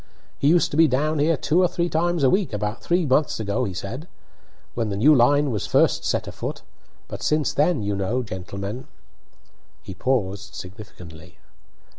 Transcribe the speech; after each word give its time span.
"He 0.39 0.47
used 0.47 0.71
to 0.71 0.77
be 0.77 0.87
down 0.87 1.19
here 1.19 1.37
two 1.37 1.61
or 1.61 1.67
three 1.67 1.87
times 1.87 2.23
a 2.23 2.29
week 2.31 2.53
about 2.53 2.81
three 2.81 3.05
months 3.05 3.39
ago," 3.39 3.71
said 3.71 4.01
he, 4.01 4.07
"when 4.73 4.89
the 4.89 4.97
new 4.97 5.13
line 5.13 5.51
was 5.51 5.67
first 5.67 6.03
set 6.05 6.27
afoot; 6.27 6.63
but 7.07 7.21
since 7.21 7.53
then, 7.53 7.83
you 7.83 7.95
know, 7.95 8.23
gentlemen" 8.23 8.87
He 9.83 9.93
paused 9.93 10.55
significantly. 10.55 11.37